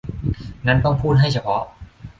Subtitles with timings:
[0.67, 1.63] งั้นต้องพูดให้เฉพาะ